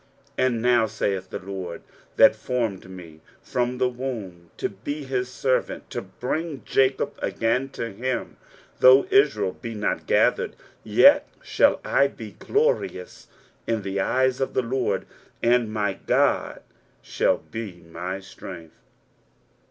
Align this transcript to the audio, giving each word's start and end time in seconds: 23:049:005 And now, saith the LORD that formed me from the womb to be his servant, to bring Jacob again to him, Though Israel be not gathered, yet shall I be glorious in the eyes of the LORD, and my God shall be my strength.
23:049:005 0.39 0.45
And 0.47 0.61
now, 0.63 0.85
saith 0.87 1.29
the 1.29 1.37
LORD 1.39 1.81
that 2.15 2.35
formed 2.35 2.89
me 2.89 3.21
from 3.43 3.77
the 3.77 3.87
womb 3.87 4.49
to 4.57 4.67
be 4.69 5.03
his 5.03 5.29
servant, 5.31 5.87
to 5.91 6.01
bring 6.01 6.63
Jacob 6.65 7.19
again 7.19 7.69
to 7.69 7.91
him, 7.91 8.37
Though 8.79 9.05
Israel 9.11 9.51
be 9.51 9.75
not 9.75 10.07
gathered, 10.07 10.55
yet 10.83 11.27
shall 11.43 11.79
I 11.85 12.07
be 12.07 12.31
glorious 12.31 13.27
in 13.67 13.83
the 13.83 13.99
eyes 13.99 14.41
of 14.41 14.55
the 14.55 14.63
LORD, 14.63 15.05
and 15.43 15.71
my 15.71 15.93
God 16.07 16.63
shall 17.03 17.37
be 17.37 17.81
my 17.87 18.21
strength. 18.21 18.79